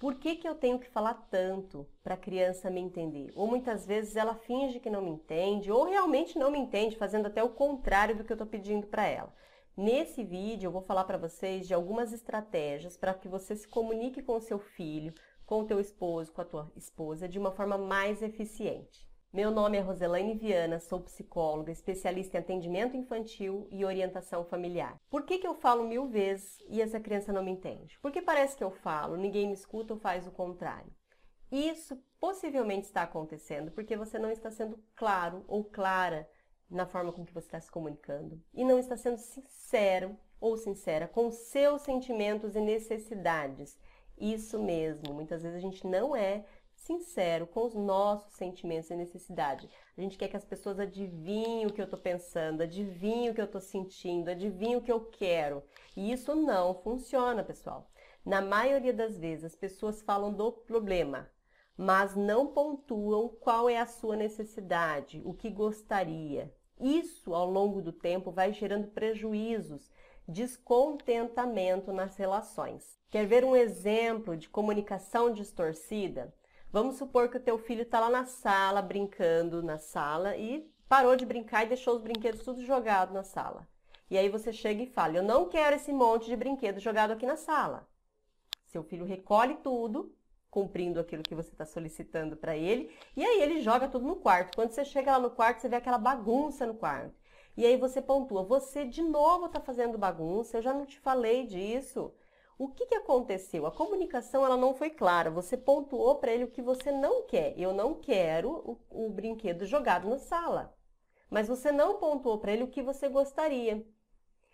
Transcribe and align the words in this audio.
Por 0.00 0.14
que, 0.14 0.36
que 0.36 0.48
eu 0.48 0.54
tenho 0.54 0.78
que 0.78 0.88
falar 0.88 1.12
tanto 1.30 1.86
para 2.02 2.14
a 2.14 2.16
criança 2.16 2.70
me 2.70 2.80
entender? 2.80 3.30
Ou 3.34 3.46
muitas 3.46 3.86
vezes 3.86 4.16
ela 4.16 4.34
finge 4.34 4.80
que 4.80 4.88
não 4.88 5.02
me 5.02 5.10
entende, 5.10 5.70
ou 5.70 5.84
realmente 5.84 6.38
não 6.38 6.50
me 6.50 6.58
entende, 6.58 6.96
fazendo 6.96 7.26
até 7.26 7.44
o 7.44 7.50
contrário 7.50 8.16
do 8.16 8.24
que 8.24 8.32
eu 8.32 8.34
estou 8.34 8.46
pedindo 8.46 8.86
para 8.86 9.06
ela. 9.06 9.30
Nesse 9.76 10.24
vídeo 10.24 10.68
eu 10.68 10.72
vou 10.72 10.80
falar 10.80 11.04
para 11.04 11.18
vocês 11.18 11.68
de 11.68 11.74
algumas 11.74 12.14
estratégias 12.14 12.96
para 12.96 13.12
que 13.12 13.28
você 13.28 13.54
se 13.54 13.68
comunique 13.68 14.22
com 14.22 14.36
o 14.36 14.40
seu 14.40 14.58
filho, 14.58 15.12
com 15.44 15.60
o 15.60 15.66
teu 15.66 15.78
esposo, 15.78 16.32
com 16.32 16.40
a 16.40 16.46
tua 16.46 16.72
esposa 16.74 17.28
de 17.28 17.38
uma 17.38 17.50
forma 17.50 17.76
mais 17.76 18.22
eficiente. 18.22 19.09
Meu 19.32 19.52
nome 19.52 19.78
é 19.78 19.80
Roselaine 19.80 20.34
Viana, 20.34 20.80
sou 20.80 20.98
psicóloga, 20.98 21.70
especialista 21.70 22.36
em 22.36 22.40
atendimento 22.40 22.96
infantil 22.96 23.68
e 23.70 23.84
orientação 23.84 24.44
familiar. 24.44 25.00
Por 25.08 25.22
que, 25.22 25.38
que 25.38 25.46
eu 25.46 25.54
falo 25.54 25.86
mil 25.86 26.08
vezes 26.08 26.58
e 26.68 26.82
essa 26.82 26.98
criança 26.98 27.32
não 27.32 27.44
me 27.44 27.52
entende? 27.52 27.96
Porque 28.02 28.20
parece 28.20 28.56
que 28.56 28.64
eu 28.64 28.72
falo, 28.72 29.16
ninguém 29.16 29.46
me 29.46 29.54
escuta 29.54 29.94
ou 29.94 30.00
faz 30.00 30.26
o 30.26 30.32
contrário. 30.32 30.92
Isso 31.48 31.96
possivelmente 32.18 32.88
está 32.88 33.02
acontecendo 33.02 33.70
porque 33.70 33.96
você 33.96 34.18
não 34.18 34.32
está 34.32 34.50
sendo 34.50 34.82
claro 34.96 35.44
ou 35.46 35.62
clara 35.62 36.28
na 36.68 36.84
forma 36.84 37.12
com 37.12 37.24
que 37.24 37.32
você 37.32 37.46
está 37.46 37.60
se 37.60 37.70
comunicando 37.70 38.42
e 38.52 38.64
não 38.64 38.80
está 38.80 38.96
sendo 38.96 39.18
sincero 39.18 40.18
ou 40.40 40.56
sincera 40.56 41.06
com 41.06 41.30
seus 41.30 41.82
sentimentos 41.82 42.56
e 42.56 42.60
necessidades. 42.60 43.78
Isso 44.18 44.58
mesmo, 44.58 45.14
muitas 45.14 45.42
vezes 45.42 45.56
a 45.56 45.60
gente 45.60 45.86
não 45.86 46.16
é 46.16 46.44
sincero 46.80 47.46
com 47.46 47.66
os 47.66 47.74
nossos 47.74 48.32
sentimentos 48.34 48.90
e 48.90 48.96
necessidades. 48.96 49.70
A 49.96 50.00
gente 50.00 50.16
quer 50.16 50.28
que 50.28 50.36
as 50.36 50.44
pessoas 50.44 50.80
adivinhem 50.80 51.66
o 51.66 51.72
que 51.72 51.80
eu 51.80 51.84
estou 51.84 52.00
pensando, 52.00 52.62
adivinhem 52.62 53.30
o 53.30 53.34
que 53.34 53.40
eu 53.40 53.44
estou 53.44 53.60
sentindo, 53.60 54.30
adivinhem 54.30 54.76
o 54.76 54.82
que 54.82 54.90
eu 54.90 55.00
quero. 55.00 55.62
E 55.96 56.10
isso 56.10 56.34
não 56.34 56.74
funciona, 56.74 57.44
pessoal. 57.44 57.90
Na 58.24 58.40
maioria 58.40 58.92
das 58.92 59.18
vezes, 59.18 59.44
as 59.44 59.54
pessoas 59.54 60.02
falam 60.02 60.32
do 60.32 60.52
problema, 60.52 61.30
mas 61.76 62.16
não 62.16 62.48
pontuam 62.48 63.28
qual 63.40 63.68
é 63.68 63.78
a 63.78 63.86
sua 63.86 64.16
necessidade, 64.16 65.22
o 65.24 65.34
que 65.34 65.50
gostaria. 65.50 66.54
Isso, 66.78 67.34
ao 67.34 67.50
longo 67.50 67.82
do 67.82 67.92
tempo, 67.92 68.30
vai 68.30 68.52
gerando 68.52 68.88
prejuízos, 68.88 69.90
descontentamento 70.26 71.92
nas 71.92 72.16
relações. 72.16 72.98
Quer 73.10 73.26
ver 73.26 73.44
um 73.44 73.56
exemplo 73.56 74.36
de 74.36 74.48
comunicação 74.48 75.32
distorcida? 75.32 76.32
Vamos 76.72 76.96
supor 76.96 77.28
que 77.28 77.36
o 77.36 77.40
teu 77.40 77.58
filho 77.58 77.82
está 77.82 77.98
lá 77.98 78.08
na 78.08 78.26
sala, 78.26 78.80
brincando 78.80 79.60
na 79.60 79.76
sala 79.76 80.36
e 80.36 80.70
parou 80.88 81.16
de 81.16 81.26
brincar 81.26 81.64
e 81.64 81.68
deixou 81.68 81.96
os 81.96 82.02
brinquedos 82.02 82.44
tudo 82.44 82.64
jogado 82.64 83.12
na 83.12 83.24
sala. 83.24 83.66
E 84.08 84.16
aí 84.16 84.28
você 84.28 84.52
chega 84.52 84.82
e 84.82 84.86
fala: 84.86 85.16
Eu 85.16 85.22
não 85.22 85.48
quero 85.48 85.74
esse 85.74 85.92
monte 85.92 86.26
de 86.26 86.36
brinquedo 86.36 86.78
jogado 86.78 87.10
aqui 87.10 87.26
na 87.26 87.36
sala. 87.36 87.88
Seu 88.66 88.84
filho 88.84 89.04
recolhe 89.04 89.56
tudo, 89.56 90.14
cumprindo 90.48 91.00
aquilo 91.00 91.24
que 91.24 91.34
você 91.34 91.50
está 91.50 91.64
solicitando 91.64 92.36
para 92.36 92.56
ele, 92.56 92.96
e 93.16 93.24
aí 93.24 93.42
ele 93.42 93.60
joga 93.60 93.88
tudo 93.88 94.06
no 94.06 94.16
quarto. 94.16 94.54
Quando 94.54 94.70
você 94.70 94.84
chega 94.84 95.10
lá 95.10 95.18
no 95.18 95.30
quarto, 95.30 95.60
você 95.60 95.68
vê 95.68 95.74
aquela 95.74 95.98
bagunça 95.98 96.64
no 96.66 96.74
quarto. 96.74 97.18
E 97.56 97.66
aí 97.66 97.76
você 97.76 98.00
pontua: 98.00 98.44
Você 98.44 98.84
de 98.84 99.02
novo 99.02 99.46
está 99.46 99.60
fazendo 99.60 99.98
bagunça, 99.98 100.58
eu 100.58 100.62
já 100.62 100.72
não 100.72 100.86
te 100.86 101.00
falei 101.00 101.46
disso. 101.46 102.14
O 102.60 102.68
que, 102.68 102.84
que 102.84 102.94
aconteceu? 102.94 103.64
A 103.64 103.70
comunicação 103.70 104.44
ela 104.44 104.54
não 104.54 104.74
foi 104.74 104.90
clara. 104.90 105.30
Você 105.30 105.56
pontuou 105.56 106.16
para 106.16 106.30
ele 106.30 106.44
o 106.44 106.50
que 106.50 106.60
você 106.60 106.92
não 106.92 107.26
quer. 107.26 107.58
Eu 107.58 107.72
não 107.72 107.94
quero 107.94 108.78
o, 108.90 109.06
o 109.06 109.08
brinquedo 109.08 109.64
jogado 109.64 110.06
na 110.06 110.18
sala. 110.18 110.76
Mas 111.30 111.48
você 111.48 111.72
não 111.72 111.96
pontuou 111.96 112.36
para 112.38 112.52
ele 112.52 112.64
o 112.64 112.68
que 112.68 112.82
você 112.82 113.08
gostaria. 113.08 113.82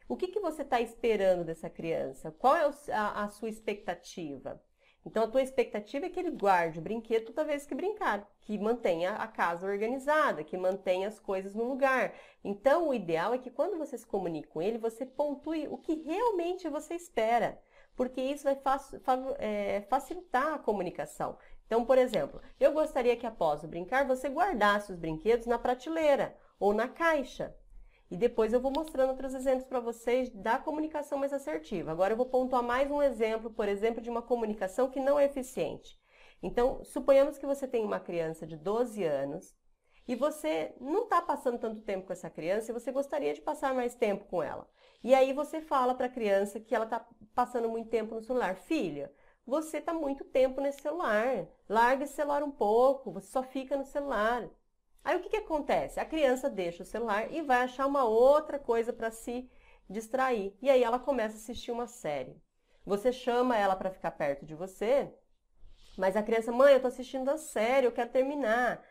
O 0.08 0.16
que, 0.16 0.28
que 0.28 0.38
você 0.38 0.62
está 0.62 0.80
esperando 0.80 1.42
dessa 1.42 1.68
criança? 1.68 2.30
Qual 2.30 2.54
é 2.54 2.70
a, 2.92 3.24
a 3.24 3.28
sua 3.28 3.48
expectativa? 3.48 4.62
Então, 5.04 5.24
a 5.24 5.28
tua 5.28 5.42
expectativa 5.42 6.06
é 6.06 6.08
que 6.08 6.20
ele 6.20 6.30
guarde 6.30 6.78
o 6.78 6.82
brinquedo 6.82 7.26
toda 7.26 7.44
vez 7.44 7.66
que 7.66 7.74
brincar, 7.74 8.28
que 8.40 8.56
mantenha 8.56 9.14
a 9.14 9.26
casa 9.26 9.66
organizada, 9.66 10.44
que 10.44 10.56
mantenha 10.56 11.08
as 11.08 11.18
coisas 11.18 11.56
no 11.56 11.64
lugar. 11.64 12.14
Então, 12.44 12.88
o 12.88 12.94
ideal 12.94 13.34
é 13.34 13.38
que 13.38 13.50
quando 13.50 13.76
você 13.76 13.98
se 13.98 14.06
comunique 14.06 14.46
com 14.46 14.62
ele, 14.62 14.78
você 14.78 15.04
pontue 15.04 15.66
o 15.66 15.76
que 15.76 15.94
realmente 16.02 16.68
você 16.68 16.94
espera 16.94 17.60
porque 17.96 18.20
isso 18.20 18.44
vai 18.44 18.56
é, 19.38 19.80
facilitar 19.88 20.54
a 20.54 20.58
comunicação. 20.58 21.36
Então, 21.66 21.84
por 21.84 21.98
exemplo, 21.98 22.40
eu 22.60 22.72
gostaria 22.72 23.16
que 23.16 23.26
após 23.26 23.64
o 23.64 23.68
brincar 23.68 24.06
você 24.06 24.28
guardasse 24.28 24.92
os 24.92 24.98
brinquedos 24.98 25.46
na 25.46 25.58
prateleira 25.58 26.36
ou 26.60 26.72
na 26.72 26.86
caixa. 26.86 27.54
E 28.08 28.16
depois 28.16 28.52
eu 28.52 28.60
vou 28.60 28.70
mostrando 28.70 29.10
outros 29.10 29.34
exemplos 29.34 29.66
para 29.66 29.80
vocês 29.80 30.30
da 30.30 30.58
comunicação 30.58 31.18
mais 31.18 31.32
assertiva. 31.32 31.90
Agora 31.90 32.12
eu 32.12 32.16
vou 32.16 32.26
pontuar 32.26 32.62
mais 32.62 32.88
um 32.88 33.02
exemplo, 33.02 33.50
por 33.50 33.68
exemplo, 33.68 34.00
de 34.00 34.08
uma 34.08 34.22
comunicação 34.22 34.88
que 34.88 35.00
não 35.00 35.18
é 35.18 35.24
eficiente. 35.24 35.98
Então, 36.40 36.84
suponhamos 36.84 37.36
que 37.36 37.46
você 37.46 37.66
tem 37.66 37.84
uma 37.84 37.98
criança 37.98 38.46
de 38.46 38.56
12 38.56 39.02
anos 39.02 39.52
e 40.06 40.14
você 40.14 40.74
não 40.80 41.04
está 41.04 41.20
passando 41.20 41.58
tanto 41.58 41.82
tempo 41.82 42.06
com 42.06 42.12
essa 42.12 42.30
criança 42.30 42.70
e 42.70 42.74
você 42.74 42.92
gostaria 42.92 43.34
de 43.34 43.40
passar 43.40 43.74
mais 43.74 43.94
tempo 43.94 44.24
com 44.26 44.42
ela. 44.42 44.68
E 45.02 45.14
aí 45.14 45.32
você 45.32 45.60
fala 45.60 45.94
para 45.94 46.06
a 46.06 46.10
criança 46.10 46.60
que 46.60 46.74
ela 46.74 46.84
está 46.84 47.06
passando 47.34 47.68
muito 47.68 47.90
tempo 47.90 48.14
no 48.14 48.22
celular. 48.22 48.56
Filha, 48.56 49.12
você 49.46 49.78
está 49.78 49.92
muito 49.92 50.24
tempo 50.24 50.60
nesse 50.60 50.80
celular. 50.80 51.46
Larga 51.68 52.04
esse 52.04 52.14
celular 52.14 52.42
um 52.42 52.50
pouco, 52.50 53.12
você 53.12 53.26
só 53.28 53.42
fica 53.42 53.76
no 53.76 53.84
celular. 53.84 54.48
Aí 55.04 55.16
o 55.16 55.20
que, 55.20 55.28
que 55.28 55.36
acontece? 55.36 56.00
A 56.00 56.04
criança 56.04 56.50
deixa 56.50 56.82
o 56.82 56.86
celular 56.86 57.32
e 57.32 57.42
vai 57.42 57.62
achar 57.62 57.86
uma 57.86 58.04
outra 58.04 58.58
coisa 58.58 58.92
para 58.92 59.10
se 59.10 59.48
distrair. 59.88 60.56
E 60.60 60.68
aí 60.68 60.82
ela 60.82 60.98
começa 60.98 61.36
a 61.36 61.38
assistir 61.38 61.70
uma 61.70 61.86
série. 61.86 62.40
Você 62.84 63.12
chama 63.12 63.56
ela 63.56 63.76
para 63.76 63.90
ficar 63.90 64.12
perto 64.12 64.44
de 64.46 64.54
você, 64.54 65.12
mas 65.96 66.16
a 66.16 66.22
criança, 66.22 66.52
mãe, 66.52 66.72
eu 66.72 66.76
estou 66.76 66.88
assistindo 66.88 67.28
a 67.28 67.38
série, 67.38 67.86
eu 67.86 67.92
quero 67.92 68.10
terminar. 68.10 68.84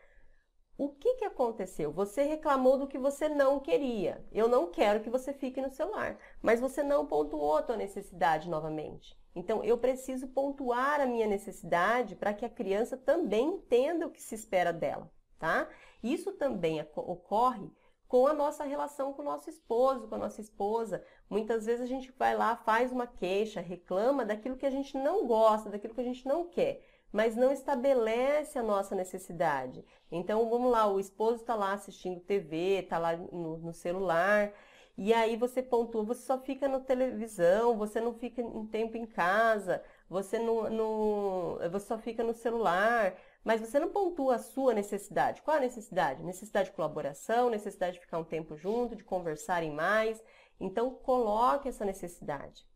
O 0.78 0.90
que, 0.90 1.14
que 1.14 1.24
aconteceu? 1.24 1.90
Você 1.90 2.22
reclamou 2.24 2.76
do 2.76 2.86
que 2.86 2.98
você 2.98 3.30
não 3.30 3.58
queria. 3.58 4.22
Eu 4.30 4.46
não 4.46 4.70
quero 4.70 5.00
que 5.00 5.08
você 5.08 5.32
fique 5.32 5.60
no 5.60 5.70
celular, 5.70 6.18
mas 6.42 6.60
você 6.60 6.82
não 6.82 7.06
pontuou 7.06 7.56
a 7.56 7.62
tua 7.62 7.78
necessidade 7.78 8.50
novamente. 8.50 9.18
Então, 9.34 9.64
eu 9.64 9.78
preciso 9.78 10.28
pontuar 10.28 11.00
a 11.00 11.06
minha 11.06 11.26
necessidade 11.26 12.14
para 12.14 12.34
que 12.34 12.44
a 12.44 12.50
criança 12.50 12.96
também 12.96 13.48
entenda 13.48 14.06
o 14.06 14.10
que 14.10 14.22
se 14.22 14.34
espera 14.34 14.70
dela, 14.70 15.10
tá? 15.38 15.66
Isso 16.02 16.32
também 16.32 16.80
ocorre 16.94 17.70
com 18.06 18.26
a 18.26 18.34
nossa 18.34 18.62
relação 18.62 19.12
com 19.14 19.22
o 19.22 19.24
nosso 19.24 19.48
esposo, 19.48 20.08
com 20.08 20.14
a 20.14 20.18
nossa 20.18 20.40
esposa. 20.40 21.04
Muitas 21.28 21.66
vezes 21.66 21.82
a 21.82 21.86
gente 21.86 22.12
vai 22.12 22.36
lá, 22.36 22.54
faz 22.54 22.92
uma 22.92 23.06
queixa, 23.06 23.60
reclama 23.60 24.24
daquilo 24.24 24.56
que 24.56 24.66
a 24.66 24.70
gente 24.70 24.96
não 24.96 25.26
gosta, 25.26 25.70
daquilo 25.70 25.94
que 25.94 26.00
a 26.02 26.04
gente 26.04 26.26
não 26.26 26.44
quer 26.46 26.82
mas 27.12 27.36
não 27.36 27.52
estabelece 27.52 28.58
a 28.58 28.62
nossa 28.62 28.94
necessidade. 28.94 29.84
Então, 30.10 30.48
vamos 30.48 30.70
lá, 30.70 30.86
o 30.86 31.00
esposo 31.00 31.40
está 31.40 31.54
lá 31.54 31.72
assistindo 31.72 32.20
TV, 32.20 32.80
está 32.80 32.98
lá 32.98 33.16
no, 33.16 33.58
no, 33.58 33.72
celular, 33.72 34.52
e 34.96 35.12
aí 35.12 35.36
você 35.36 35.62
pontua, 35.62 36.04
você 36.04 36.22
só 36.22 36.38
fica 36.38 36.68
na 36.68 36.80
televisão, 36.80 37.76
você 37.76 38.00
não 38.00 38.14
fica 38.14 38.40
em 38.40 38.66
tempo 38.66 38.96
em 38.96 39.06
casa, 39.06 39.82
você, 40.08 40.38
não, 40.38 40.70
não, 40.70 41.58
você 41.70 41.86
só 41.86 41.98
fica 41.98 42.22
no 42.22 42.34
celular, 42.34 43.14
mas 43.44 43.60
você 43.60 43.78
não 43.78 43.90
pontua 43.90 44.36
a 44.36 44.38
sua 44.38 44.74
necessidade. 44.74 45.42
Qual 45.42 45.56
a 45.56 45.60
necessidade? 45.60 46.22
Necessidade 46.22 46.70
de 46.70 46.76
colaboração, 46.76 47.48
necessidade 47.48 47.94
de 47.94 48.00
ficar 48.00 48.18
um 48.18 48.24
tempo 48.24 48.56
junto, 48.56 48.96
de 48.96 49.04
conversarem 49.04 49.70
mais. 49.70 50.22
Então, 50.58 50.90
coloque 50.90 51.68
essa 51.68 51.84
necessidade. 51.84 52.66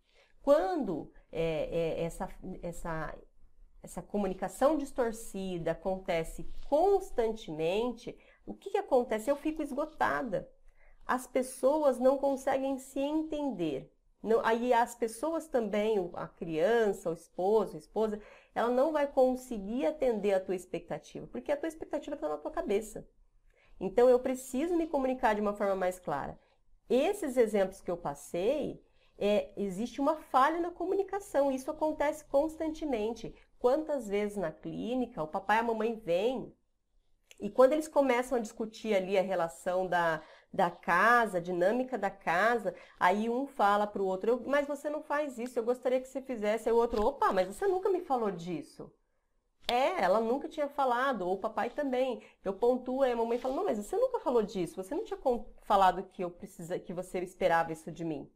Quando 0.43 1.13
é, 1.33 2.01
é, 2.01 2.05
essa, 2.05 2.29
essa 2.63 3.15
essa 3.83 4.03
comunicação 4.03 4.77
distorcida 4.77 5.73
acontece 5.73 6.47
constantemente, 6.69 8.17
o 8.47 8.55
que, 8.55 8.71
que 8.71 8.79
acontece? 8.79 9.31
Eu 9.31 9.37
fico 9.37 9.63
esgotada. 9.63 10.51
As 11.07 11.27
pessoas 11.27 11.99
não 11.99 12.19
conseguem 12.19 12.79
se 12.79 13.01
entender. 13.01 13.93
Não, 14.23 14.45
aí 14.45 14.73
as 14.73 14.95
pessoas 14.95 15.49
também, 15.49 16.11
a 16.15 16.29
criança, 16.29 17.09
o 17.09 17.15
esposo, 17.15 17.77
a 17.77 17.79
esposa, 17.79 18.21
ela 18.55 18.69
não 18.69 18.93
vai 18.93 19.07
conseguir 19.07 19.87
atender 19.87 20.35
a 20.35 20.41
tua 20.41 20.55
expectativa, 20.55 21.27
porque 21.27 21.51
a 21.51 21.57
tua 21.57 21.69
expectativa 21.69 22.15
está 22.15 22.29
na 22.29 22.37
tua 22.37 22.51
cabeça. 22.51 23.09
Então 23.81 24.11
eu 24.11 24.19
preciso 24.19 24.77
me 24.77 24.87
comunicar 24.87 25.35
de 25.35 25.41
uma 25.41 25.55
forma 25.55 25.75
mais 25.75 25.99
clara. 25.99 26.39
Esses 26.89 27.37
exemplos 27.39 27.81
que 27.81 27.91
eu 27.91 27.97
passei, 27.97 28.85
é, 29.21 29.53
existe 29.57 30.01
uma 30.01 30.17
falha 30.17 30.59
na 30.59 30.71
comunicação, 30.71 31.53
isso 31.53 31.71
acontece 31.71 32.25
constantemente. 32.25 33.35
Quantas 33.59 34.09
vezes 34.09 34.39
na 34.39 34.51
clínica 34.51 35.23
o 35.23 35.29
papai 35.29 35.59
e 35.59 35.61
a 35.61 35.63
mamãe 35.63 35.95
vêm 35.95 36.53
e 37.41 37.49
quando 37.49 37.73
eles 37.73 37.89
começam 37.89 38.37
a 38.37 38.41
discutir 38.41 38.95
ali 38.95 39.17
a 39.19 39.23
relação 39.23 39.87
da, 39.87 40.23
da 40.53 40.71
casa, 40.71 41.39
a 41.39 41.41
dinâmica 41.41 41.97
da 41.97 42.11
casa, 42.11 42.75
aí 42.99 43.31
um 43.31 43.47
fala 43.47 43.87
para 43.87 44.03
o 44.03 44.07
outro, 44.07 44.43
mas 44.47 44.67
você 44.67 44.91
não 44.91 45.03
faz 45.03 45.39
isso, 45.39 45.59
eu 45.59 45.65
gostaria 45.65 46.01
que 46.01 46.09
você 46.09 46.21
fizesse. 46.21 46.69
Aí 46.69 46.75
o 46.75 46.79
outro, 46.79 47.05
opa, 47.05 47.33
mas 47.33 47.49
você 47.49 47.67
nunca 47.67 47.89
me 47.89 48.01
falou 48.01 48.31
disso. 48.31 48.93
É, 49.67 50.03
ela 50.03 50.21
nunca 50.21 50.49
tinha 50.49 50.69
falado, 50.69 51.23
ou 51.23 51.35
o 51.35 51.39
papai 51.39 51.71
também. 51.71 52.23
Eu 52.45 52.53
pontuo, 52.53 53.03
aí 53.03 53.13
a 53.13 53.17
mamãe 53.17 53.39
fala, 53.39 53.55
não, 53.55 53.65
mas 53.65 53.79
você 53.79 53.97
nunca 53.97 54.19
falou 54.21 54.43
disso, 54.43 54.77
você 54.77 54.95
não 54.95 55.05
tinha 55.05 55.19
falado 55.63 56.03
que 56.13 56.23
eu 56.23 56.31
precisa, 56.31 56.79
que 56.79 56.93
você 56.93 57.21
esperava 57.21 57.73
isso 57.73 57.91
de 57.91 58.05
mim. 58.05 58.29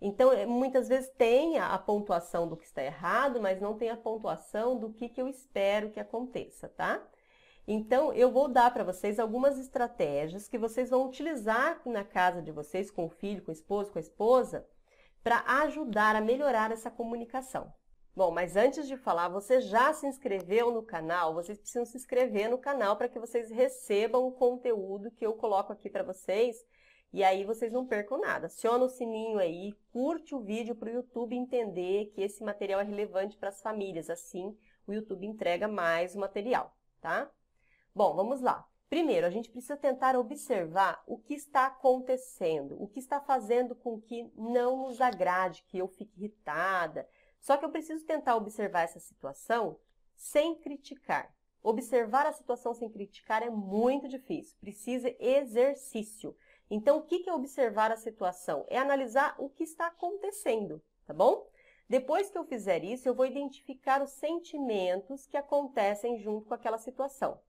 Então, 0.00 0.32
é, 0.32 0.44
muitas 0.44 0.88
vezes 0.88 1.08
tem 1.16 1.58
a 1.58 1.76
pontuação 1.78 2.48
do 2.48 2.56
que 2.56 2.64
está 2.64 2.82
errado, 2.82 3.40
mas 3.40 3.60
não 3.60 3.76
tem 3.76 3.90
a 3.90 3.96
pontuação 3.96 4.78
do 4.78 4.92
que, 4.92 5.08
que 5.08 5.20
eu 5.20 5.28
espero 5.28 5.90
que 5.90 6.00
aconteça, 6.00 6.68
tá? 6.68 7.02
Então, 7.66 8.12
eu 8.12 8.30
vou 8.30 8.46
dar 8.46 8.72
para 8.72 8.84
vocês 8.84 9.18
algumas 9.18 9.58
estratégias 9.58 10.48
que 10.48 10.58
vocês 10.58 10.90
vão 10.90 11.06
utilizar 11.06 11.80
na 11.84 12.04
casa 12.04 12.40
de 12.40 12.52
vocês, 12.52 12.90
com 12.90 13.06
o 13.06 13.10
filho, 13.10 13.42
com 13.42 13.50
o 13.50 13.54
esposo, 13.54 13.90
com 13.90 13.98
a 13.98 14.00
esposa, 14.00 14.66
para 15.24 15.42
ajudar 15.62 16.14
a 16.14 16.20
melhorar 16.20 16.70
essa 16.70 16.90
comunicação. 16.90 17.72
Bom, 18.14 18.30
mas 18.30 18.56
antes 18.56 18.86
de 18.86 18.96
falar, 18.96 19.28
você 19.28 19.60
já 19.60 19.92
se 19.92 20.06
inscreveu 20.06 20.70
no 20.70 20.82
canal? 20.82 21.34
Vocês 21.34 21.58
precisam 21.58 21.84
se 21.84 21.98
inscrever 21.98 22.48
no 22.48 22.56
canal 22.56 22.96
para 22.96 23.08
que 23.08 23.18
vocês 23.18 23.50
recebam 23.50 24.26
o 24.26 24.32
conteúdo 24.32 25.10
que 25.10 25.26
eu 25.26 25.34
coloco 25.34 25.72
aqui 25.72 25.90
para 25.90 26.04
vocês 26.04 26.64
e 27.16 27.24
aí 27.24 27.44
vocês 27.44 27.72
não 27.72 27.86
percam 27.86 28.20
nada. 28.20 28.44
Aciona 28.44 28.84
o 28.84 28.90
sininho 28.90 29.38
aí, 29.38 29.72
curte 29.90 30.34
o 30.34 30.38
vídeo 30.38 30.74
para 30.74 30.90
o 30.90 30.92
YouTube 30.92 31.34
entender 31.34 32.12
que 32.14 32.20
esse 32.20 32.44
material 32.44 32.78
é 32.78 32.84
relevante 32.84 33.38
para 33.38 33.48
as 33.48 33.62
famílias. 33.62 34.10
Assim, 34.10 34.54
o 34.86 34.92
YouTube 34.92 35.26
entrega 35.26 35.66
mais 35.66 36.14
o 36.14 36.18
material, 36.18 36.76
tá? 37.00 37.30
Bom, 37.94 38.14
vamos 38.14 38.42
lá. 38.42 38.68
Primeiro, 38.90 39.26
a 39.26 39.30
gente 39.30 39.48
precisa 39.48 39.78
tentar 39.78 40.14
observar 40.14 41.02
o 41.06 41.16
que 41.16 41.32
está 41.32 41.64
acontecendo, 41.64 42.76
o 42.78 42.86
que 42.86 42.98
está 42.98 43.18
fazendo 43.18 43.74
com 43.74 43.98
que 43.98 44.30
não 44.36 44.82
nos 44.82 45.00
agrade, 45.00 45.64
que 45.68 45.78
eu 45.78 45.88
fique 45.88 46.20
irritada. 46.20 47.08
Só 47.40 47.56
que 47.56 47.64
eu 47.64 47.70
preciso 47.70 48.04
tentar 48.04 48.36
observar 48.36 48.82
essa 48.82 49.00
situação 49.00 49.80
sem 50.14 50.54
criticar. 50.56 51.34
Observar 51.62 52.26
a 52.26 52.32
situação 52.32 52.74
sem 52.74 52.90
criticar 52.90 53.42
é 53.42 53.48
muito 53.48 54.06
difícil, 54.06 54.54
precisa 54.60 55.12
exercício. 55.18 56.36
Então, 56.70 56.98
o 56.98 57.02
que 57.02 57.28
é 57.28 57.32
observar 57.32 57.92
a 57.92 57.96
situação? 57.96 58.64
É 58.68 58.78
analisar 58.78 59.34
o 59.38 59.48
que 59.48 59.62
está 59.62 59.86
acontecendo, 59.86 60.82
tá 61.06 61.14
bom? 61.14 61.48
Depois 61.88 62.28
que 62.28 62.36
eu 62.36 62.44
fizer 62.44 62.82
isso, 62.82 63.08
eu 63.08 63.14
vou 63.14 63.24
identificar 63.24 64.02
os 64.02 64.10
sentimentos 64.10 65.26
que 65.26 65.36
acontecem 65.36 66.18
junto 66.18 66.46
com 66.46 66.54
aquela 66.54 66.78
situação, 66.78 67.40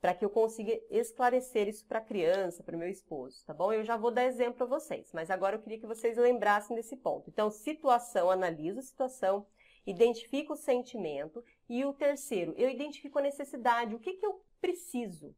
para 0.00 0.14
que 0.14 0.24
eu 0.24 0.30
consiga 0.30 0.80
esclarecer 0.90 1.68
isso 1.68 1.84
para 1.84 1.98
a 1.98 2.04
criança, 2.04 2.62
para 2.62 2.74
o 2.74 2.78
meu 2.78 2.88
esposo, 2.88 3.44
tá 3.44 3.52
bom? 3.52 3.70
Eu 3.70 3.84
já 3.84 3.98
vou 3.98 4.10
dar 4.10 4.24
exemplo 4.24 4.54
para 4.54 4.78
vocês, 4.78 5.10
mas 5.12 5.30
agora 5.30 5.56
eu 5.56 5.60
queria 5.60 5.78
que 5.78 5.86
vocês 5.86 6.16
lembrassem 6.16 6.74
desse 6.74 6.96
ponto. 6.96 7.28
Então, 7.28 7.50
situação, 7.50 8.30
analiso 8.30 8.78
a 8.78 8.82
situação, 8.82 9.46
identifico 9.86 10.54
o 10.54 10.56
sentimento 10.56 11.44
e 11.68 11.84
o 11.84 11.92
terceiro, 11.92 12.54
eu 12.56 12.70
identifico 12.70 13.18
a 13.18 13.22
necessidade, 13.22 13.94
o 13.94 14.00
que, 14.00 14.14
que 14.14 14.24
eu 14.24 14.42
preciso, 14.62 15.34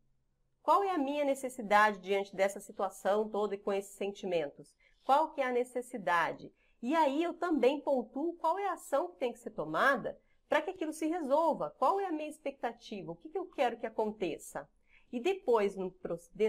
qual 0.67 0.83
é 0.83 0.91
a 0.91 0.99
minha 0.99 1.25
necessidade 1.25 2.01
diante 2.01 2.35
dessa 2.35 2.59
situação 2.59 3.29
toda 3.29 3.55
e 3.55 3.59
com 3.59 3.73
esses 3.73 3.95
sentimentos? 3.95 4.75
Qual 5.05 5.31
que 5.31 5.41
é 5.41 5.45
a 5.45 5.53
necessidade? 5.53 6.53
E 6.83 6.93
aí 6.93 7.23
eu 7.23 7.35
também 7.35 7.81
pontuo 7.81 8.35
qual 8.35 8.59
é 8.59 8.67
a 8.67 8.73
ação 8.73 9.07
que 9.13 9.17
tem 9.17 9.33
que 9.33 9.39
ser 9.39 9.51
tomada 9.51 10.19
para 10.49 10.61
que 10.61 10.71
aquilo 10.71 10.93
se 10.93 11.07
resolva. 11.07 11.73
Qual 11.79 12.01
é 12.01 12.07
a 12.07 12.11
minha 12.11 12.29
expectativa? 12.29 13.13
O 13.13 13.15
que, 13.15 13.29
que 13.29 13.39
eu 13.39 13.47
quero 13.47 13.79
que 13.79 13.87
aconteça? 13.87 14.69
E 15.13 15.21
depois, 15.21 15.77
no, 15.77 15.95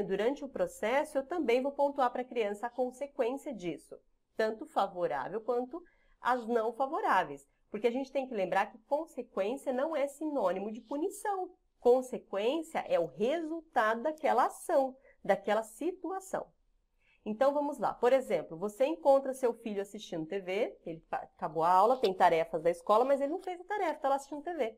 durante 0.07 0.43
o 0.43 0.49
processo, 0.49 1.19
eu 1.19 1.27
também 1.27 1.61
vou 1.61 1.73
pontuar 1.73 2.11
para 2.11 2.23
a 2.23 2.25
criança 2.25 2.65
a 2.65 2.71
consequência 2.71 3.53
disso, 3.53 3.99
tanto 4.35 4.65
favorável 4.65 5.41
quanto 5.41 5.79
as 6.19 6.47
não 6.47 6.73
favoráveis. 6.73 7.47
Porque 7.69 7.85
a 7.85 7.91
gente 7.91 8.11
tem 8.11 8.27
que 8.27 8.33
lembrar 8.33 8.71
que 8.71 8.79
consequência 8.79 9.71
não 9.71 9.95
é 9.95 10.07
sinônimo 10.07 10.71
de 10.71 10.81
punição. 10.81 11.51
Consequência 11.87 12.79
é 12.79 12.99
o 12.99 13.05
resultado 13.05 14.03
daquela 14.03 14.47
ação, 14.47 14.93
daquela 15.23 15.63
situação. 15.63 16.45
Então 17.25 17.53
vamos 17.53 17.77
lá. 17.77 17.93
Por 17.93 18.11
exemplo, 18.11 18.57
você 18.57 18.85
encontra 18.85 19.33
seu 19.33 19.53
filho 19.53 19.81
assistindo 19.81 20.25
TV, 20.25 20.77
ele 20.85 21.01
acabou 21.09 21.63
a 21.63 21.71
aula, 21.71 21.95
tem 21.95 22.13
tarefas 22.13 22.61
da 22.61 22.69
escola, 22.69 23.05
mas 23.05 23.21
ele 23.21 23.31
não 23.31 23.41
fez 23.41 23.61
a 23.61 23.63
tarefa, 23.63 23.93
está 23.93 24.09
lá 24.09 24.15
assistindo 24.15 24.43
TV. 24.43 24.77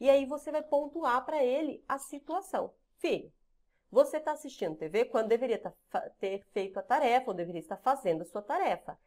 E 0.00 0.08
aí 0.08 0.24
você 0.24 0.50
vai 0.50 0.62
pontuar 0.62 1.22
para 1.26 1.44
ele 1.44 1.84
a 1.86 1.98
situação. 1.98 2.72
Filho, 2.96 3.30
você 3.90 4.16
está 4.16 4.32
assistindo 4.32 4.74
TV 4.74 5.04
quando 5.04 5.28
deveria 5.28 5.58
tá 5.58 5.70
ter 6.18 6.46
feito 6.54 6.78
a 6.78 6.82
tarefa 6.82 7.30
ou 7.30 7.36
deveria 7.36 7.60
estar 7.60 7.76
fazendo 7.76 8.22
a 8.22 8.24
sua 8.24 8.40
tarefa. 8.40 8.98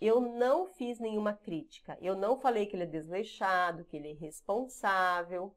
Eu 0.00 0.20
não 0.20 0.68
fiz 0.68 1.00
nenhuma 1.00 1.34
crítica. 1.34 1.98
Eu 2.00 2.14
não 2.14 2.38
falei 2.38 2.66
que 2.66 2.76
ele 2.76 2.84
é 2.84 2.86
desleixado, 2.86 3.84
que 3.84 3.96
ele 3.96 4.06
é 4.06 4.12
irresponsável 4.12 5.52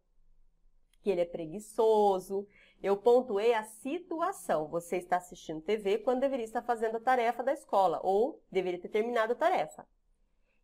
que 1.08 1.12
ele 1.12 1.22
é 1.22 1.26
preguiçoso. 1.26 2.46
Eu 2.84 2.98
pontuei 2.98 3.54
a 3.54 3.64
situação. 3.64 4.68
Você 4.68 4.98
está 4.98 5.16
assistindo 5.16 5.62
TV 5.62 6.00
quando 6.00 6.20
deveria 6.20 6.44
estar 6.44 6.62
fazendo 6.62 6.98
a 6.98 7.00
tarefa 7.00 7.42
da 7.42 7.54
escola 7.54 8.02
ou 8.04 8.42
deveria 8.52 8.82
ter 8.82 8.90
terminado 8.90 9.32
a 9.32 9.36
tarefa. 9.38 9.88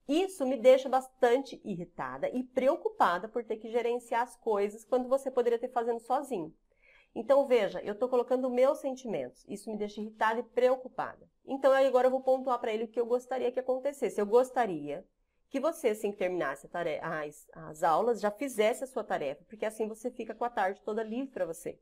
Isso 0.06 0.46
me 0.46 0.58
deixa 0.58 0.90
bastante 0.90 1.62
irritada 1.64 2.28
e 2.28 2.44
preocupada 2.44 3.30
por 3.30 3.46
ter 3.46 3.56
que 3.56 3.72
gerenciar 3.72 4.24
as 4.24 4.36
coisas 4.36 4.84
quando 4.84 5.08
você 5.08 5.32
poderia 5.32 5.58
ter 5.58 5.70
fazendo 5.70 6.02
sozinho. 6.02 6.54
Então, 7.16 7.48
veja, 7.48 7.80
eu 7.82 7.94
estou 7.94 8.10
colocando 8.10 8.50
meus 8.50 8.80
sentimentos. 8.80 9.46
Isso 9.48 9.72
me 9.72 9.78
deixa 9.78 10.02
irritada 10.02 10.42
e 10.42 10.44
preocupada. 10.44 11.26
Então, 11.46 11.72
agora 11.72 12.08
eu 12.08 12.12
vou 12.12 12.22
pontuar 12.22 12.60
para 12.60 12.74
ele 12.74 12.84
o 12.84 12.88
que 12.90 13.00
eu 13.00 13.06
gostaria 13.06 13.50
que 13.50 13.62
acontecesse. 13.62 14.20
Eu 14.20 14.26
gostaria 14.26 15.06
que 15.54 15.60
você, 15.60 15.90
assim 15.90 16.12
que 16.12 16.18
terminasse 16.18 16.68
as, 17.00 17.48
as 17.54 17.84
aulas, 17.84 18.20
já 18.20 18.32
fizesse 18.32 18.84
a 18.84 18.88
sua 18.88 19.04
tarefa, 19.04 19.46
porque 19.48 19.68
assim 19.68 19.88
você 19.88 20.10
fica 20.10 20.34
com 20.34 20.44
a 20.44 20.50
tarde 20.50 20.82
toda 20.82 21.04
livre 21.04 21.32
para 21.32 21.46
você. 21.46 21.80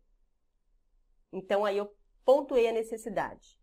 Então, 1.31 1.63
aí 1.63 1.77
eu 1.77 1.95
pontuei 2.25 2.67
a 2.67 2.73
necessidade. 2.73 3.57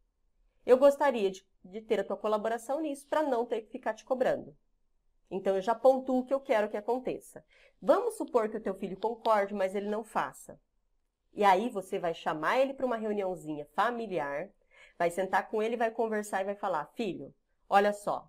Eu 0.64 0.78
gostaria 0.78 1.30
de, 1.30 1.46
de 1.62 1.82
ter 1.82 2.00
a 2.00 2.04
tua 2.04 2.16
colaboração 2.16 2.80
nisso 2.80 3.06
para 3.06 3.22
não 3.22 3.44
ter 3.44 3.60
que 3.60 3.70
ficar 3.70 3.92
te 3.92 4.02
cobrando. 4.02 4.56
Então, 5.30 5.56
eu 5.56 5.60
já 5.60 5.74
pontuo 5.74 6.20
o 6.20 6.24
que 6.24 6.32
eu 6.32 6.40
quero 6.40 6.70
que 6.70 6.78
aconteça. 6.78 7.44
Vamos 7.78 8.16
supor 8.16 8.48
que 8.48 8.56
o 8.56 8.62
teu 8.62 8.74
filho 8.76 8.96
concorde, 8.96 9.52
mas 9.52 9.74
ele 9.74 9.90
não 9.90 10.02
faça. 10.02 10.58
E 11.34 11.44
aí 11.44 11.68
você 11.68 11.98
vai 11.98 12.14
chamar 12.14 12.58
ele 12.58 12.72
para 12.72 12.86
uma 12.86 12.96
reuniãozinha 12.96 13.66
familiar, 13.74 14.48
vai 14.96 15.10
sentar 15.10 15.50
com 15.50 15.62
ele, 15.62 15.76
vai 15.76 15.90
conversar 15.90 16.40
e 16.40 16.46
vai 16.46 16.54
falar: 16.54 16.86
"Filho, 16.94 17.34
olha 17.68 17.92
só, 17.92 18.26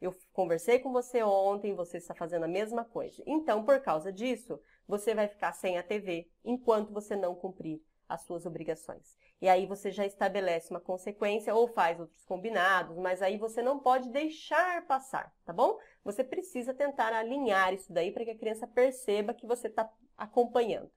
eu 0.00 0.14
conversei 0.32 0.78
com 0.78 0.92
você 0.92 1.22
ontem, 1.22 1.74
você 1.74 1.98
está 1.98 2.14
fazendo 2.14 2.44
a 2.44 2.48
mesma 2.48 2.84
coisa. 2.84 3.22
Então, 3.26 3.64
por 3.64 3.80
causa 3.80 4.12
disso, 4.12 4.60
você 4.86 5.14
vai 5.14 5.26
ficar 5.28 5.52
sem 5.52 5.76
a 5.78 5.82
TV 5.82 6.28
enquanto 6.44 6.92
você 6.92 7.16
não 7.16 7.34
cumprir 7.34 7.82
as 8.08 8.22
suas 8.22 8.46
obrigações. 8.46 9.16
E 9.40 9.48
aí 9.48 9.66
você 9.66 9.90
já 9.90 10.06
estabelece 10.06 10.70
uma 10.70 10.80
consequência 10.80 11.54
ou 11.54 11.68
faz 11.68 12.00
outros 12.00 12.24
combinados, 12.24 12.96
mas 12.96 13.20
aí 13.20 13.36
você 13.36 13.60
não 13.60 13.78
pode 13.78 14.08
deixar 14.10 14.86
passar, 14.86 15.32
tá 15.44 15.52
bom? 15.52 15.78
Você 16.02 16.24
precisa 16.24 16.72
tentar 16.72 17.12
alinhar 17.12 17.74
isso 17.74 17.92
daí 17.92 18.10
para 18.10 18.24
que 18.24 18.30
a 18.30 18.38
criança 18.38 18.66
perceba 18.66 19.34
que 19.34 19.46
você 19.46 19.68
está 19.68 19.88
acompanhando. 20.16 20.90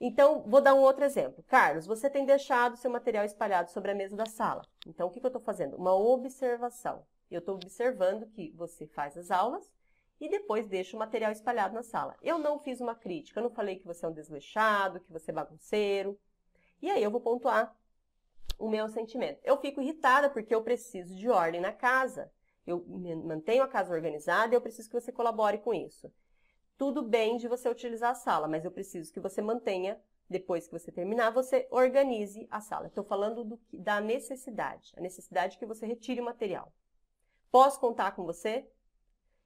Então, 0.00 0.44
vou 0.46 0.60
dar 0.60 0.74
um 0.74 0.80
outro 0.80 1.04
exemplo. 1.04 1.42
Carlos, 1.48 1.84
você 1.84 2.08
tem 2.08 2.24
deixado 2.24 2.76
seu 2.76 2.90
material 2.90 3.24
espalhado 3.24 3.70
sobre 3.70 3.90
a 3.90 3.94
mesa 3.94 4.16
da 4.16 4.26
sala. 4.26 4.62
Então, 4.86 5.08
o 5.08 5.10
que, 5.10 5.18
que 5.20 5.26
eu 5.26 5.28
estou 5.28 5.42
fazendo? 5.42 5.76
Uma 5.76 5.94
observação. 5.94 7.04
Eu 7.30 7.40
estou 7.40 7.56
observando 7.56 8.26
que 8.26 8.50
você 8.52 8.86
faz 8.86 9.16
as 9.16 9.30
aulas 9.30 9.70
e 10.20 10.28
depois 10.28 10.66
deixa 10.66 10.96
o 10.96 10.98
material 10.98 11.30
espalhado 11.30 11.74
na 11.74 11.82
sala. 11.82 12.16
Eu 12.22 12.38
não 12.38 12.58
fiz 12.58 12.80
uma 12.80 12.94
crítica, 12.94 13.38
eu 13.38 13.44
não 13.44 13.50
falei 13.50 13.76
que 13.76 13.86
você 13.86 14.04
é 14.04 14.08
um 14.08 14.12
desleixado, 14.12 15.00
que 15.00 15.12
você 15.12 15.30
é 15.30 15.34
bagunceiro. 15.34 16.18
E 16.80 16.90
aí 16.90 17.02
eu 17.02 17.10
vou 17.10 17.20
pontuar 17.20 17.76
o 18.58 18.68
meu 18.68 18.88
sentimento. 18.88 19.40
Eu 19.44 19.56
fico 19.58 19.80
irritada 19.80 20.28
porque 20.28 20.54
eu 20.54 20.62
preciso 20.62 21.14
de 21.14 21.28
ordem 21.28 21.60
na 21.60 21.72
casa. 21.72 22.30
Eu 22.66 22.84
mantenho 23.24 23.62
a 23.62 23.68
casa 23.68 23.94
organizada 23.94 24.52
e 24.52 24.56
eu 24.56 24.60
preciso 24.60 24.88
que 24.88 25.00
você 25.00 25.12
colabore 25.12 25.58
com 25.58 25.72
isso. 25.72 26.12
Tudo 26.76 27.02
bem 27.02 27.36
de 27.36 27.48
você 27.48 27.68
utilizar 27.68 28.10
a 28.10 28.14
sala, 28.14 28.46
mas 28.46 28.64
eu 28.64 28.70
preciso 28.70 29.12
que 29.12 29.18
você 29.18 29.40
mantenha, 29.40 30.00
depois 30.28 30.66
que 30.66 30.78
você 30.78 30.92
terminar, 30.92 31.30
você 31.30 31.66
organize 31.70 32.46
a 32.50 32.60
sala. 32.60 32.86
Estou 32.86 33.02
falando 33.02 33.42
do, 33.42 33.60
da 33.72 34.00
necessidade, 34.00 34.92
a 34.96 35.00
necessidade 35.00 35.58
que 35.58 35.66
você 35.66 35.86
retire 35.86 36.20
o 36.20 36.24
material. 36.24 36.72
Posso 37.50 37.80
contar 37.80 38.12
com 38.12 38.24
você? 38.24 38.68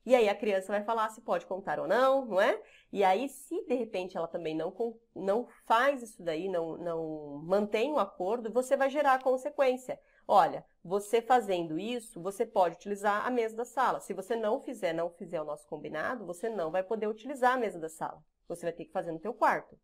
E 0.04 0.14
aí 0.14 0.28
a 0.28 0.35
criança 0.35 0.73
vai 0.73 0.82
falar 0.82 1.09
se 1.11 1.21
pode 1.21 1.47
contar 1.47 1.78
ou 1.78 1.87
não, 1.87 2.26
não 2.26 2.40
é? 2.40 2.61
E 2.92 3.04
aí, 3.04 3.28
se 3.28 3.64
de 3.66 3.75
repente 3.75 4.16
ela 4.16 4.26
também 4.26 4.54
não, 4.54 4.75
não 5.14 5.47
faz 5.64 6.02
isso 6.02 6.23
daí, 6.23 6.49
não, 6.49 6.76
não 6.76 7.40
mantém 7.44 7.92
o 7.92 7.99
acordo, 7.99 8.52
você 8.52 8.76
vai 8.76 8.90
gerar 8.90 9.14
a 9.14 9.23
consequência. 9.23 9.99
Olha, 10.26 10.64
você 10.85 11.23
fazendo 11.23 11.78
isso, 11.78 12.21
você 12.21 12.44
pode 12.44 12.76
utilizar 12.76 13.26
a 13.26 13.30
mesa 13.30 13.56
da 13.56 13.64
sala. 13.64 14.00
Se 14.00 14.12
você 14.12 14.35
não 14.35 14.61
fizer, 14.61 14.92
não 14.92 15.11
fizer 15.11 15.40
o 15.40 15.44
nosso 15.44 15.66
combinado, 15.68 16.26
você 16.26 16.49
não 16.49 16.71
vai 16.71 16.82
poder 16.82 17.06
utilizar 17.06 17.54
a 17.54 17.59
mesa 17.59 17.78
da 17.78 17.88
sala. 17.88 18.23
Você 18.49 18.66
vai 18.66 18.73
ter 18.73 18.85
que 18.85 18.92
fazer 18.92 19.12
no 19.12 19.21
teu 19.21 19.32
quarto. 19.32 19.78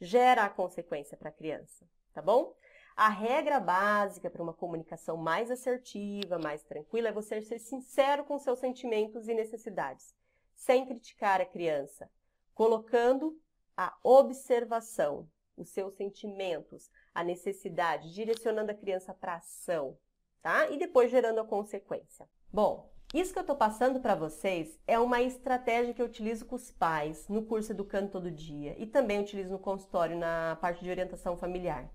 Gera 0.00 0.44
a 0.44 0.50
consequência 0.50 1.16
para 1.16 1.28
a 1.28 1.32
criança, 1.32 1.84
tá 2.14 2.22
bom? 2.22 2.54
A 3.02 3.08
regra 3.08 3.58
básica 3.58 4.28
para 4.28 4.42
uma 4.42 4.52
comunicação 4.52 5.16
mais 5.16 5.50
assertiva, 5.50 6.38
mais 6.38 6.62
tranquila, 6.62 7.08
é 7.08 7.12
você 7.12 7.40
ser 7.40 7.58
sincero 7.58 8.24
com 8.24 8.38
seus 8.38 8.58
sentimentos 8.58 9.26
e 9.26 9.32
necessidades, 9.32 10.14
sem 10.54 10.84
criticar 10.84 11.40
a 11.40 11.46
criança, 11.46 12.10
colocando 12.54 13.40
a 13.74 13.96
observação, 14.04 15.26
os 15.56 15.70
seus 15.70 15.94
sentimentos, 15.94 16.90
a 17.14 17.24
necessidade, 17.24 18.12
direcionando 18.12 18.70
a 18.70 18.74
criança 18.74 19.14
para 19.14 19.36
ação, 19.36 19.96
tá? 20.42 20.68
E 20.68 20.76
depois 20.76 21.10
gerando 21.10 21.40
a 21.40 21.46
consequência. 21.46 22.28
Bom, 22.52 22.92
isso 23.14 23.32
que 23.32 23.38
eu 23.38 23.44
estou 23.44 23.56
passando 23.56 24.00
para 24.00 24.14
vocês 24.14 24.78
é 24.86 24.98
uma 24.98 25.22
estratégia 25.22 25.94
que 25.94 26.02
eu 26.02 26.06
utilizo 26.06 26.44
com 26.44 26.56
os 26.56 26.70
pais 26.70 27.26
no 27.28 27.46
curso 27.46 27.72
Educando 27.72 28.10
Todo 28.10 28.30
Dia 28.30 28.74
e 28.76 28.86
também 28.86 29.22
utilizo 29.22 29.52
no 29.52 29.58
consultório 29.58 30.18
na 30.18 30.58
parte 30.60 30.84
de 30.84 30.90
orientação 30.90 31.34
familiar. 31.34 31.90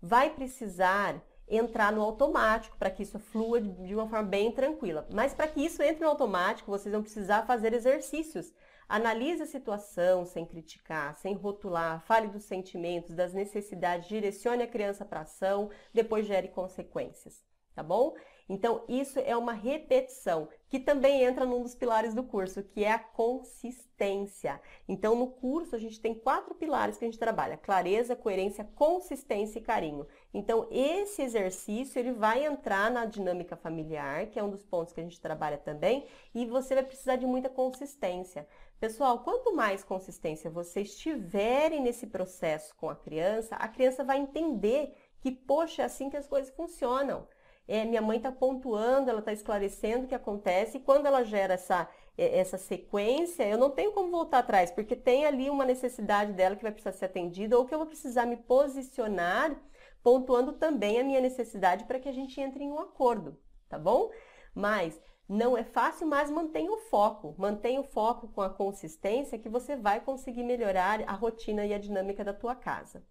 Vai 0.00 0.30
precisar 0.30 1.22
entrar 1.50 1.92
no 1.92 2.00
automático 2.00 2.76
para 2.78 2.90
que 2.90 3.02
isso 3.02 3.18
flua 3.18 3.60
de 3.60 3.94
uma 3.94 4.08
forma 4.08 4.28
bem 4.28 4.52
tranquila. 4.52 5.06
Mas 5.12 5.34
para 5.34 5.48
que 5.48 5.64
isso 5.64 5.82
entre 5.82 6.04
no 6.04 6.10
automático, 6.10 6.70
vocês 6.70 6.92
vão 6.92 7.02
precisar 7.02 7.44
fazer 7.44 7.72
exercícios. 7.72 8.52
Analise 8.88 9.42
a 9.42 9.46
situação 9.46 10.24
sem 10.24 10.44
criticar, 10.44 11.14
sem 11.16 11.34
rotular, 11.34 12.00
fale 12.02 12.28
dos 12.28 12.44
sentimentos, 12.44 13.14
das 13.14 13.32
necessidades, 13.32 14.08
direcione 14.08 14.62
a 14.62 14.66
criança 14.66 15.04
para 15.04 15.20
ação, 15.20 15.70
depois 15.94 16.26
gere 16.26 16.48
consequências, 16.48 17.40
tá 17.74 17.82
bom? 17.82 18.14
Então, 18.52 18.82
isso 18.88 19.20
é 19.20 19.36
uma 19.36 19.52
repetição, 19.52 20.48
que 20.68 20.80
também 20.80 21.22
entra 21.22 21.46
num 21.46 21.62
dos 21.62 21.76
pilares 21.76 22.12
do 22.12 22.24
curso, 22.24 22.64
que 22.64 22.82
é 22.82 22.90
a 22.90 22.98
consistência. 22.98 24.60
Então, 24.88 25.14
no 25.14 25.28
curso, 25.28 25.76
a 25.76 25.78
gente 25.78 26.00
tem 26.00 26.12
quatro 26.12 26.52
pilares 26.56 26.98
que 26.98 27.04
a 27.04 27.08
gente 27.08 27.18
trabalha: 27.18 27.56
clareza, 27.56 28.16
coerência, 28.16 28.64
consistência 28.74 29.60
e 29.60 29.62
carinho. 29.62 30.04
Então, 30.34 30.66
esse 30.68 31.22
exercício, 31.22 31.96
ele 31.96 32.10
vai 32.10 32.44
entrar 32.44 32.90
na 32.90 33.04
dinâmica 33.04 33.54
familiar, 33.54 34.26
que 34.26 34.36
é 34.36 34.42
um 34.42 34.50
dos 34.50 34.64
pontos 34.64 34.92
que 34.92 35.00
a 35.00 35.04
gente 35.04 35.20
trabalha 35.20 35.56
também, 35.56 36.08
e 36.34 36.44
você 36.44 36.74
vai 36.74 36.82
precisar 36.82 37.14
de 37.14 37.26
muita 37.26 37.48
consistência. 37.48 38.48
Pessoal, 38.80 39.20
quanto 39.20 39.54
mais 39.54 39.84
consistência 39.84 40.50
vocês 40.50 40.96
tiverem 40.96 41.82
nesse 41.82 42.08
processo 42.08 42.74
com 42.74 42.90
a 42.90 42.96
criança, 42.96 43.54
a 43.54 43.68
criança 43.68 44.02
vai 44.02 44.18
entender 44.18 44.92
que, 45.20 45.30
poxa, 45.30 45.82
é 45.82 45.84
assim 45.84 46.10
que 46.10 46.16
as 46.16 46.26
coisas 46.26 46.52
funcionam 46.52 47.28
é, 47.70 47.84
minha 47.84 48.02
mãe 48.02 48.16
está 48.16 48.32
pontuando, 48.32 49.08
ela 49.08 49.20
está 49.20 49.32
esclarecendo 49.32 50.04
o 50.04 50.08
que 50.08 50.14
acontece, 50.14 50.78
e 50.78 50.80
quando 50.80 51.06
ela 51.06 51.22
gera 51.22 51.54
essa, 51.54 51.88
é, 52.18 52.40
essa 52.40 52.58
sequência, 52.58 53.44
eu 53.44 53.56
não 53.56 53.70
tenho 53.70 53.92
como 53.92 54.10
voltar 54.10 54.40
atrás, 54.40 54.72
porque 54.72 54.96
tem 54.96 55.24
ali 55.24 55.48
uma 55.48 55.64
necessidade 55.64 56.32
dela 56.32 56.56
que 56.56 56.64
vai 56.64 56.72
precisar 56.72 56.90
ser 56.90 57.04
atendida, 57.04 57.56
ou 57.56 57.64
que 57.64 57.72
eu 57.72 57.78
vou 57.78 57.86
precisar 57.86 58.26
me 58.26 58.36
posicionar, 58.36 59.56
pontuando 60.02 60.54
também 60.54 60.98
a 60.98 61.04
minha 61.04 61.20
necessidade 61.20 61.84
para 61.84 62.00
que 62.00 62.08
a 62.08 62.12
gente 62.12 62.40
entre 62.40 62.64
em 62.64 62.72
um 62.72 62.80
acordo, 62.80 63.38
tá 63.68 63.78
bom? 63.78 64.10
Mas 64.52 65.00
não 65.28 65.56
é 65.56 65.62
fácil, 65.62 66.08
mas 66.08 66.28
mantenha 66.28 66.72
o 66.72 66.78
foco. 66.78 67.36
Mantenha 67.38 67.80
o 67.80 67.84
foco 67.84 68.26
com 68.26 68.40
a 68.42 68.50
consistência 68.50 69.38
que 69.38 69.48
você 69.48 69.76
vai 69.76 70.00
conseguir 70.00 70.42
melhorar 70.42 71.08
a 71.08 71.12
rotina 71.12 71.64
e 71.64 71.72
a 71.72 71.78
dinâmica 71.78 72.24
da 72.24 72.34
tua 72.34 72.56
casa. 72.56 73.04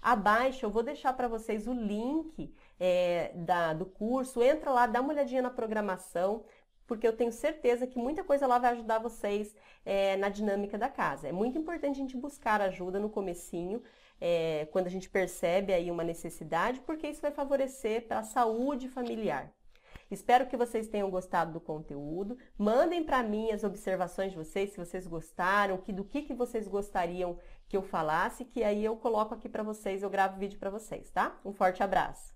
Abaixo 0.00 0.64
eu 0.64 0.70
vou 0.70 0.84
deixar 0.84 1.12
para 1.14 1.26
vocês 1.26 1.66
o 1.66 1.72
link 1.72 2.54
é, 2.78 3.32
da, 3.34 3.72
do 3.72 3.86
curso. 3.86 4.42
Entra 4.42 4.70
lá, 4.70 4.86
dá 4.86 5.00
uma 5.00 5.12
olhadinha 5.12 5.42
na 5.42 5.50
programação, 5.50 6.44
porque 6.86 7.06
eu 7.06 7.16
tenho 7.16 7.32
certeza 7.32 7.86
que 7.86 7.98
muita 7.98 8.22
coisa 8.22 8.46
lá 8.46 8.58
vai 8.58 8.72
ajudar 8.72 8.98
vocês 8.98 9.54
é, 9.84 10.16
na 10.16 10.28
dinâmica 10.28 10.78
da 10.78 10.88
casa. 10.88 11.28
É 11.28 11.32
muito 11.32 11.58
importante 11.58 11.96
a 11.96 12.02
gente 12.02 12.16
buscar 12.16 12.60
ajuda 12.60 12.98
no 12.98 13.10
comecinho, 13.10 13.82
é, 14.20 14.66
quando 14.72 14.86
a 14.86 14.90
gente 14.90 15.10
percebe 15.10 15.72
aí 15.72 15.90
uma 15.90 16.04
necessidade, 16.04 16.80
porque 16.80 17.08
isso 17.08 17.20
vai 17.20 17.30
favorecer 17.30 18.06
para 18.06 18.20
a 18.20 18.22
saúde 18.22 18.88
familiar. 18.88 19.52
Espero 20.10 20.46
que 20.46 20.56
vocês 20.56 20.86
tenham 20.86 21.10
gostado 21.10 21.52
do 21.52 21.60
conteúdo. 21.60 22.38
Mandem 22.56 23.02
para 23.02 23.22
mim 23.22 23.50
as 23.50 23.64
observações 23.64 24.30
de 24.30 24.38
vocês, 24.38 24.70
se 24.70 24.76
vocês 24.76 25.06
gostaram, 25.06 25.78
que, 25.78 25.92
do 25.92 26.04
que, 26.04 26.22
que 26.22 26.34
vocês 26.34 26.68
gostariam 26.68 27.38
que 27.68 27.76
eu 27.76 27.82
falasse, 27.82 28.44
que 28.44 28.62
aí 28.62 28.84
eu 28.84 28.96
coloco 28.96 29.34
aqui 29.34 29.48
para 29.48 29.64
vocês, 29.64 30.02
eu 30.02 30.10
gravo 30.10 30.38
vídeo 30.38 30.58
para 30.58 30.70
vocês, 30.70 31.10
tá? 31.10 31.36
Um 31.44 31.52
forte 31.52 31.82
abraço! 31.82 32.34